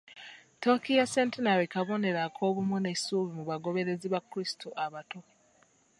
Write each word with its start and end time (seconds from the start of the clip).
Tooki 0.61 0.91
ya 0.99 1.05
centenary 1.15 1.67
kabonero 1.73 2.19
ak'obumu 2.27 2.77
n'essuubi 2.79 3.31
mu 3.37 3.43
bagoberezi 3.49 4.07
ba 4.13 4.19
Krisitu 4.29 4.67
abato. 4.83 5.19